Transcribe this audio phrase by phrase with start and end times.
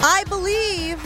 [0.00, 0.98] I believe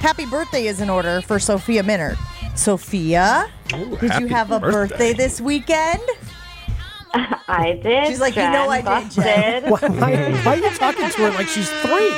[0.00, 2.16] happy birthday is in order for Sophia Minnaert.
[2.56, 5.12] Sophia, Ooh, did you have a birthday.
[5.14, 6.02] this weekend?
[7.14, 8.06] I did.
[8.08, 9.70] She's like, you know I did, Jen.
[9.70, 9.92] busted.
[10.00, 12.10] Why, why are you talking to her like she's three?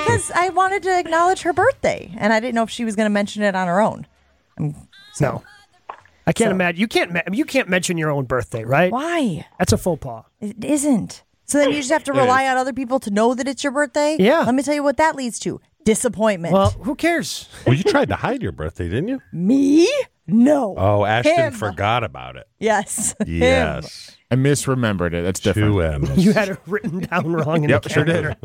[0.00, 3.06] Because I wanted to acknowledge her birthday, and I didn't know if she was going
[3.06, 4.06] to mention it on her own.
[5.20, 5.42] No.
[6.26, 6.80] I can't So- imagine.
[6.80, 7.34] You can't.
[7.34, 8.90] You can't mention your own birthday, right?
[8.92, 9.46] Why?
[9.58, 10.24] That's a faux pas.
[10.40, 11.22] It isn't.
[11.48, 13.72] So then you just have to rely on other people to know that it's your
[13.72, 14.16] birthday?
[14.20, 14.40] Yeah.
[14.40, 16.52] Let me tell you what that leads to disappointment.
[16.52, 17.48] Well, who cares?
[17.66, 19.22] Well, you tried to hide your birthday, didn't you?
[19.32, 19.90] Me?
[20.26, 20.74] No.
[20.76, 21.52] Oh, Ashton Him.
[21.54, 22.46] forgot about it.
[22.58, 23.14] Yes.
[23.20, 23.26] Him.
[23.28, 24.14] Yes.
[24.30, 25.22] I misremembered it.
[25.22, 25.72] That's different.
[25.72, 26.22] Two M's.
[26.22, 28.36] You had it written down wrong in Yep, the sure did.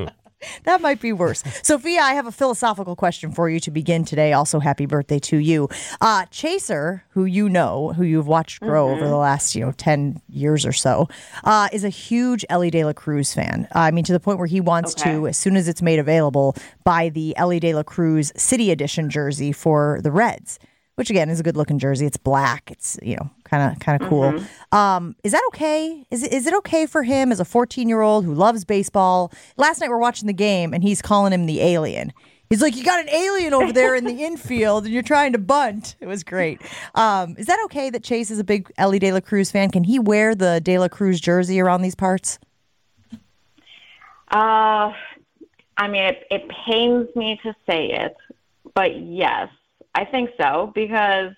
[0.64, 1.44] That might be worse.
[1.62, 4.34] Sophia, I have a philosophical question for you to begin today.
[4.34, 5.68] Also, happy birthday to you.
[6.00, 10.22] Uh, Chaser, who you know, who you've watched grow over the last, you know, 10
[10.30, 11.10] years or so,
[11.44, 13.68] uh, is a huge Elly De La Cruz fan.
[13.76, 16.00] Uh, I mean, to the point where he wants to, as soon as it's made
[16.00, 20.60] available, buy the Elly De La Cruz City Edition jersey for the Reds.
[20.96, 22.06] Which again is a good looking jersey.
[22.06, 22.70] It's black.
[22.70, 24.44] It's you know kind of kind of cool.
[24.72, 26.06] Um, is that okay?
[26.12, 29.32] Is it, is it okay for him as a 14 year old who loves baseball?
[29.58, 32.14] Last night we're watching the game and he's calling him the alien.
[32.54, 35.40] He's like, you got an alien over there in the infield and you're trying to
[35.40, 35.96] bunt.
[36.00, 36.62] It was great.
[36.94, 39.72] Um, is that okay that Chase is a big Elly De La Cruz fan?
[39.72, 42.38] Can he wear the De La Cruz jersey around these parts?
[44.30, 44.94] Uh,
[45.78, 48.16] I mean, it, it pains me to say it,
[48.76, 49.50] but yes,
[49.96, 51.32] I think so because,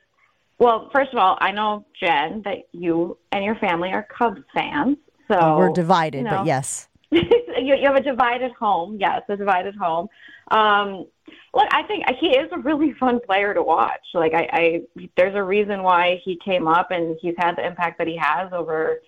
[0.59, 4.97] well, first of all, I know Jen that you and your family are Cubs fans,
[5.27, 6.37] so We're divided, you know.
[6.37, 6.87] but yes.
[7.11, 7.23] you,
[7.57, 8.97] you have a divided home.
[8.99, 10.07] Yes, a divided home.
[10.51, 11.05] Um,
[11.53, 14.01] look, I think he is a really fun player to watch.
[14.13, 14.81] Like, I, I
[15.17, 18.51] there's a reason why he came up and he's had the impact that he has
[18.53, 19.01] over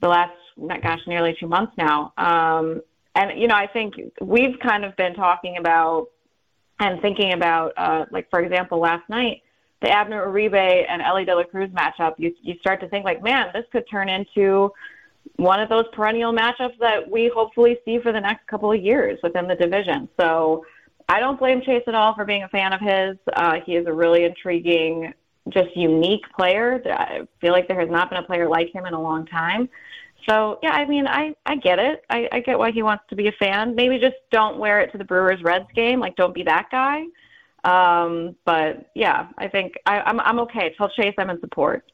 [0.00, 0.32] the last,
[0.82, 2.12] gosh, nearly two months now.
[2.18, 2.82] Um,
[3.14, 6.08] and you know, I think we've kind of been talking about
[6.78, 9.42] and thinking about, uh, like for example, last night
[9.82, 12.14] the Abner Uribe and Elly De La Cruz matchup.
[12.18, 14.72] You you start to think like, man, this could turn into
[15.36, 19.18] one of those perennial matchups that we hopefully see for the next couple of years
[19.22, 20.08] within the division.
[20.18, 20.64] So
[21.08, 23.16] I don't blame Chase at all for being a fan of his.
[23.34, 25.12] Uh, he is a really intriguing,
[25.50, 26.82] just unique player.
[26.86, 29.68] I feel like there has not been a player like him in a long time.
[30.28, 32.04] So yeah, I mean, I I get it.
[32.10, 33.74] I, I get why he wants to be a fan.
[33.74, 36.00] Maybe just don't wear it to the Brewers Reds game.
[36.00, 37.04] Like, don't be that guy.
[37.64, 40.74] Um, but yeah, I think I, I'm I'm okay.
[40.76, 41.84] Tell Chase I'm in support.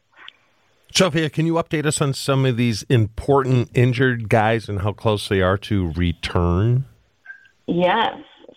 [0.94, 5.27] Sophia, can you update us on some of these important injured guys and how close
[5.28, 6.84] they are to return?
[7.66, 8.15] Yes.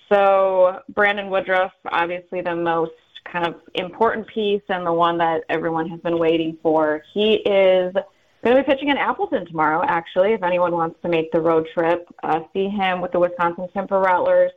[0.09, 2.91] So Brandon Woodruff, obviously the most
[3.31, 7.01] kind of important piece and the one that everyone has been waiting for.
[7.13, 7.95] He is
[8.45, 11.67] going to be pitching in Appleton tomorrow, actually, if anyone wants to make the road
[11.73, 12.07] trip.
[12.23, 14.51] Uh, see him with the Wisconsin Timber Rattlers.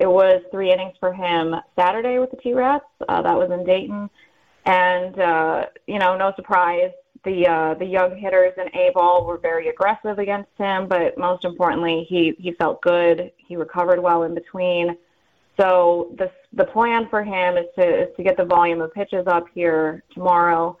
[0.00, 2.84] It was three innings for him Saturday with the T-Rats.
[3.08, 4.10] Uh, that was in Dayton.
[4.64, 6.90] And, uh, you know, no surprise,
[7.24, 11.44] the uh, the young hitters in A ball were very aggressive against him, but most
[11.44, 13.32] importantly, he he felt good.
[13.36, 14.96] He recovered well in between.
[15.58, 19.26] So the the plan for him is to is to get the volume of pitches
[19.26, 20.78] up here tomorrow,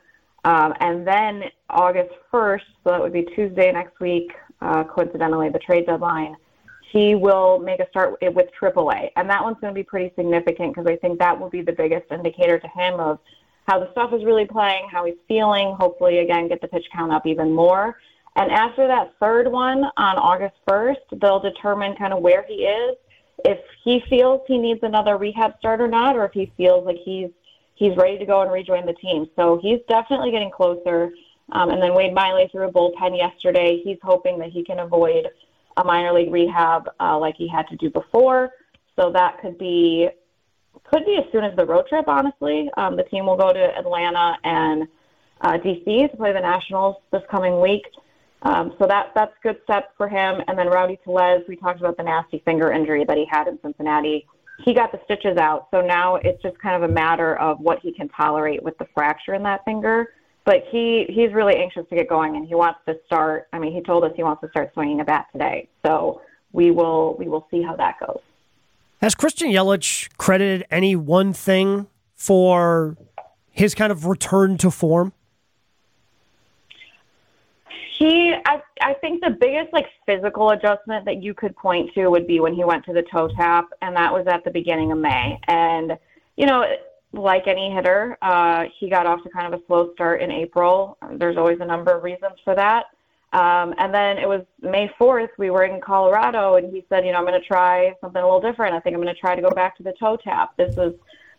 [0.48, 4.32] um, and then August first, so that would be Tuesday next week,
[4.62, 6.36] uh, coincidentally the trade deadline.
[6.90, 10.74] He will make a start with AAA, and that one's going to be pretty significant
[10.74, 13.18] because I think that will be the biggest indicator to him of
[13.66, 15.76] how the stuff is really playing, how he's feeling.
[15.78, 17.98] Hopefully, again, get the pitch count up even more.
[18.36, 22.96] And after that third one on August 1st, they'll determine kind of where he is,
[23.44, 26.96] if he feels he needs another rehab start or not, or if he feels like
[27.04, 27.28] he's
[27.78, 29.28] he's ready to go and rejoin the team.
[29.36, 31.12] So he's definitely getting closer.
[31.52, 33.80] Um, and then Wade Miley threw a bullpen yesterday.
[33.82, 35.28] He's hoping that he can avoid
[35.76, 38.50] a minor league rehab uh, like he had to do before.
[38.96, 40.08] So that could be
[40.84, 42.08] could be as soon as the road trip.
[42.08, 44.88] Honestly, um, the team will go to Atlanta and
[45.40, 47.86] uh, DC to play the Nationals this coming week.
[48.42, 50.40] Um, so that that's good step for him.
[50.48, 53.58] And then Rowdy Tellez, we talked about the nasty finger injury that he had in
[53.62, 54.26] Cincinnati.
[54.64, 57.78] He got the stitches out, so now it's just kind of a matter of what
[57.80, 60.12] he can tolerate with the fracture in that finger.
[60.44, 63.48] But he he's really anxious to get going, and he wants to start.
[63.52, 65.68] I mean, he told us he wants to start swinging a bat today.
[65.84, 66.22] So
[66.52, 68.20] we will we will see how that goes.
[69.00, 72.96] Has Christian Yelich credited any one thing for
[73.50, 75.12] his kind of return to form?
[77.98, 82.28] He, I, I think the biggest like physical adjustment that you could point to would
[82.28, 84.98] be when he went to the toe tap, and that was at the beginning of
[84.98, 85.40] May.
[85.48, 85.98] And
[86.36, 86.64] you know,
[87.12, 90.96] like any hitter, uh, he got off to kind of a slow start in April.
[91.14, 92.84] There's always a number of reasons for that.
[93.32, 97.12] Um, and then it was May 4th, we were in Colorado, and he said, you
[97.12, 98.74] know, I'm going to try something a little different.
[98.74, 100.56] I think I'm going to try to go back to the toe tap.
[100.56, 100.94] This was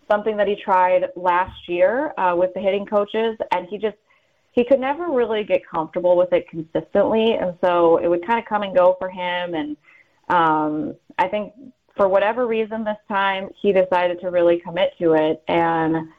[0.09, 3.97] something that he tried last year uh, with the hitting coaches, and he just,
[4.59, 7.35] he could never really get comfortable with it consistently.
[7.35, 9.53] And so it would kind of come and go for him.
[9.53, 9.77] And
[10.27, 11.53] um, I think
[11.95, 15.41] for whatever reason this time, he decided to really commit to it.
[15.47, 16.09] And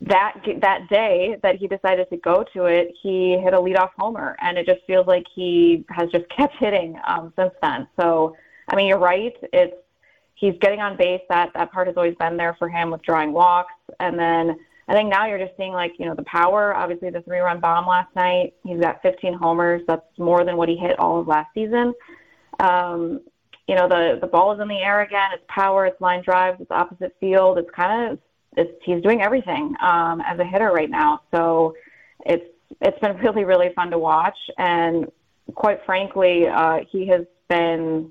[0.00, 4.36] that that day that he decided to go to it, he hit a leadoff homer,
[4.40, 7.86] and it just feels like he has just kept hitting um, since then.
[7.96, 8.34] So,
[8.68, 9.34] I mean, you're right.
[9.52, 9.76] It's
[10.34, 11.22] he's getting on base.
[11.28, 14.58] That that part has always been there for him with drawing walks, and then
[14.92, 16.74] I think now you're just seeing like you know the power.
[16.76, 18.52] Obviously, the three-run bomb last night.
[18.62, 19.80] He's got 15 homers.
[19.88, 21.94] That's more than what he hit all of last season.
[22.60, 23.22] Um,
[23.66, 25.30] you know the the ball is in the air again.
[25.32, 25.86] It's power.
[25.86, 26.60] It's line drives.
[26.60, 27.56] It's opposite field.
[27.56, 28.18] It's kind of
[28.58, 31.22] it's, he's doing everything um, as a hitter right now.
[31.30, 31.74] So
[32.26, 32.44] it's
[32.82, 35.06] it's been really really fun to watch, and
[35.54, 38.10] quite frankly, uh, he has been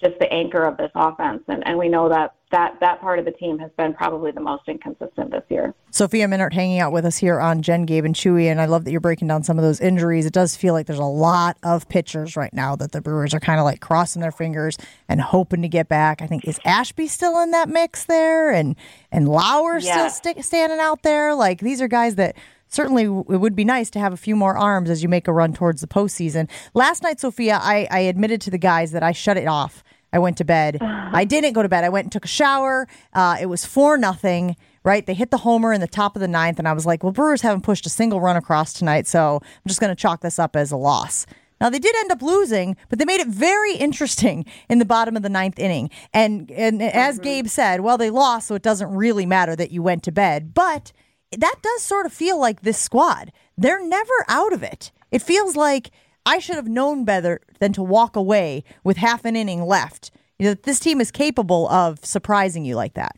[0.00, 3.24] just the anchor of this offense, and, and we know that that that part of
[3.24, 5.72] the team has been probably the most inconsistent this year.
[5.90, 8.84] Sophia Minnaert hanging out with us here on Jen, Gabe, and Chewy, and I love
[8.84, 10.26] that you're breaking down some of those injuries.
[10.26, 13.40] It does feel like there's a lot of pitchers right now that the Brewers are
[13.40, 14.76] kind of like crossing their fingers
[15.08, 16.22] and hoping to get back.
[16.22, 18.74] I think is Ashby still in that mix there, and
[19.12, 20.08] and Lauer yeah.
[20.08, 21.34] still st- standing out there.
[21.34, 22.36] Like these are guys that
[22.70, 25.32] certainly it would be nice to have a few more arms as you make a
[25.32, 26.48] run towards the postseason.
[26.72, 30.18] Last night, Sophia, I, I admitted to the guys that I shut it off I
[30.18, 30.78] went to bed.
[30.80, 31.84] I didn't go to bed.
[31.84, 32.88] I went and took a shower.
[33.12, 34.56] Uh, it was four nothing.
[34.82, 37.02] Right, they hit the homer in the top of the ninth, and I was like,
[37.02, 40.22] "Well, Brewers haven't pushed a single run across tonight, so I'm just going to chalk
[40.22, 41.26] this up as a loss."
[41.60, 45.16] Now they did end up losing, but they made it very interesting in the bottom
[45.16, 45.90] of the ninth inning.
[46.14, 47.24] And and as mm-hmm.
[47.24, 50.54] Gabe said, well, they lost, so it doesn't really matter that you went to bed.
[50.54, 50.92] But
[51.36, 53.32] that does sort of feel like this squad.
[53.58, 54.90] They're never out of it.
[55.10, 55.90] It feels like
[56.26, 60.10] I should have known better than to walk away with half an inning left.
[60.38, 63.16] You know, this team is capable of surprising you like that.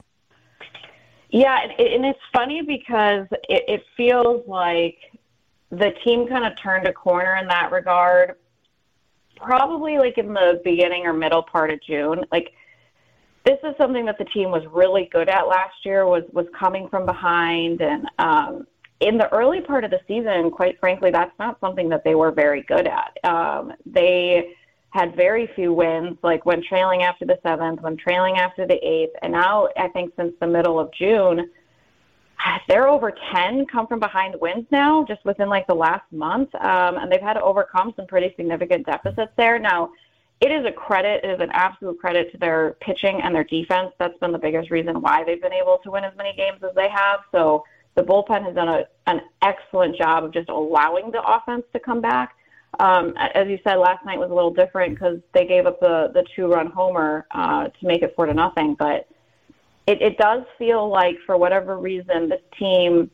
[1.30, 4.98] Yeah, and it's funny because it, it feels like
[5.70, 8.34] the team kind of turned a corner in that regard,
[9.36, 12.24] probably like in the beginning or middle part of June.
[12.30, 12.52] Like
[13.44, 16.88] this is something that the team was really good at last year was was coming
[16.88, 18.66] from behind and um,
[19.02, 22.30] in the early part of the season, quite frankly, that's not something that they were
[22.30, 23.18] very good at.
[23.24, 24.54] Um, they
[24.90, 29.14] had very few wins, like when trailing after the seventh, when trailing after the eighth,
[29.22, 31.50] and now I think since the middle of June,
[32.68, 36.54] they're over 10 come from behind wins now, just within like the last month.
[36.56, 39.58] Um, and they've had to overcome some pretty significant deficits there.
[39.58, 39.92] Now,
[40.40, 43.92] it is a credit, it is an absolute credit to their pitching and their defense.
[43.98, 46.74] That's been the biggest reason why they've been able to win as many games as
[46.74, 47.20] they have.
[47.30, 47.64] So
[47.94, 52.00] the bullpen has done a, an excellent job of just allowing the offense to come
[52.00, 52.36] back.
[52.80, 56.10] Um, as you said, last night was a little different because they gave up the,
[56.14, 58.74] the two run homer uh, to make it four to nothing.
[58.78, 59.08] But
[59.86, 63.10] it, it does feel like, for whatever reason, this team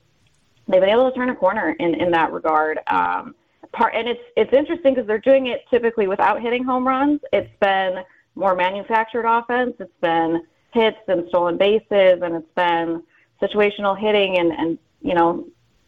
[0.69, 2.79] they've been able to turn a corner in, in that regard.
[2.87, 3.35] Um,
[3.73, 7.21] part, and it's it's interesting because they're doing it typically without hitting home runs.
[7.33, 8.05] It's been
[8.35, 9.75] more manufactured offense.
[9.81, 10.43] It's been
[10.73, 13.03] hits and stolen bases, and it's been
[13.41, 15.47] situational hitting and and you know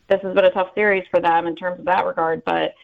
[0.09, 2.75] this has been a tough series for them in terms of that regard but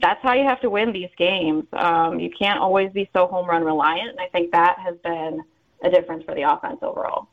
[0.00, 3.48] that's how you have to win these games um, you can't always be so home
[3.48, 5.42] run reliant and i think that has been
[5.82, 7.28] a difference for the offense overall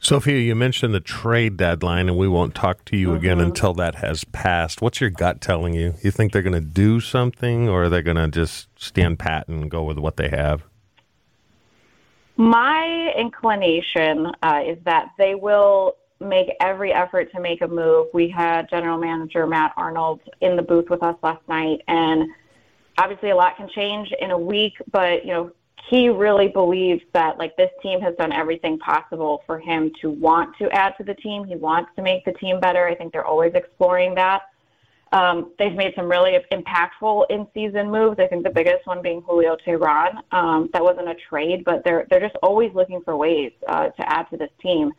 [0.00, 3.16] Sophia, you mentioned the trade deadline, and we won't talk to you mm-hmm.
[3.16, 4.80] again until that has passed.
[4.80, 5.94] What's your gut telling you?
[6.02, 9.48] You think they're going to do something, or are they going to just stand pat
[9.48, 10.62] and go with what they have?
[12.38, 18.06] My inclination uh, is that they will make every effort to make a move.
[18.14, 22.30] We had General Manager Matt Arnold in the booth with us last night, and
[22.96, 25.50] obviously a lot can change in a week, but you know
[25.90, 30.56] he really believes that like this team has done everything possible for him to want
[30.58, 31.44] to add to the team.
[31.44, 32.86] He wants to make the team better.
[32.86, 34.42] I think they're always exploring that.
[35.12, 38.18] Um, they've made some really impactful in-season moves.
[38.18, 40.20] I think the biggest one being Julio Teheran.
[40.32, 44.12] Um, that wasn't a trade, but they're they're just always looking for ways uh, to
[44.12, 44.92] add to this team.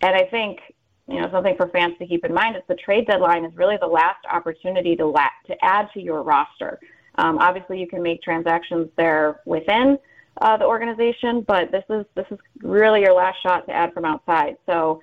[0.00, 0.58] And I think
[1.06, 3.76] you know something for fans to keep in mind is the trade deadline is really
[3.80, 6.80] the last opportunity to la- to add to your roster.
[7.16, 9.98] Um, obviously, you can make transactions there within
[10.40, 14.04] uh, the organization, but this is this is really your last shot to add from
[14.04, 14.56] outside.
[14.66, 15.02] So,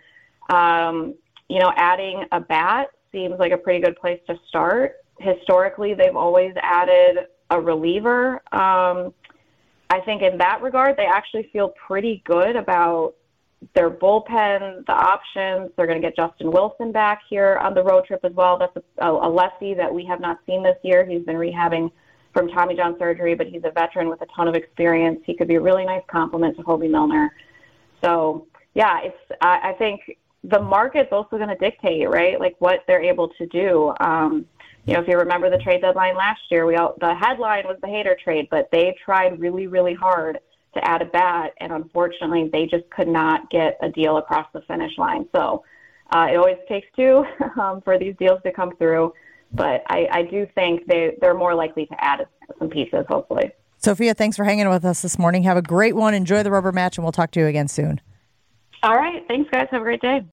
[0.50, 1.16] um,
[1.48, 4.98] you know, adding a bat seems like a pretty good place to start.
[5.20, 8.36] Historically, they've always added a reliever.
[8.52, 9.14] Um,
[9.90, 13.16] I think in that regard, they actually feel pretty good about
[13.74, 15.72] their bullpen, the options.
[15.76, 18.58] They're going to get Justin Wilson back here on the road trip as well.
[18.58, 21.06] That's a, a, lefty that we have not seen this year.
[21.06, 21.92] He's been rehabbing
[22.34, 25.20] from Tommy John surgery, but he's a veteran with a ton of experience.
[25.26, 27.34] He could be a really nice complement to Hoby Milner.
[28.02, 30.02] So yeah, it's I, I think
[30.44, 32.40] the market's also going to dictate, right?
[32.40, 33.94] Like what they're able to do.
[34.00, 34.46] Um,
[34.86, 37.78] you know, if you remember the trade deadline last year, we all, the headline was
[37.82, 40.40] the Hader trade, but they tried really, really hard
[40.74, 44.62] to add a bat, and unfortunately, they just could not get a deal across the
[44.62, 45.28] finish line.
[45.36, 45.64] So
[46.12, 47.26] uh, it always takes two
[47.60, 49.14] um, for these deals to come through,
[49.52, 52.28] but I, I do think they they're more likely to add
[52.58, 53.52] some pieces, hopefully.
[53.78, 55.44] Sophia, thanks for hanging with us this morning.
[55.44, 56.14] Have a great one.
[56.14, 58.02] Enjoy the rubber match, and we'll talk to you again soon.
[58.84, 59.26] All right.
[59.28, 59.68] Thanks, guys.
[59.72, 60.26] Have a great day.